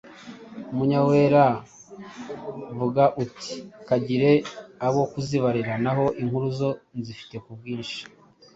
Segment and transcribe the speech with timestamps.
[0.75, 3.53] Munyawera:Vuga uti:
[3.87, 4.31] “Kagire
[4.87, 8.01] abo kuzibarira na ho inkuru zo nzifite ku bwinshi.”